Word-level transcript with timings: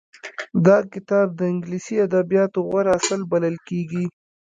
دا 0.65 0.77
کتاب 0.93 1.27
د 1.39 1.41
انګليسي 1.51 1.95
ادبياتو 2.07 2.59
غوره 2.67 2.91
اثر 2.97 3.19
بلل 3.31 3.55
کېږي. 3.67 4.05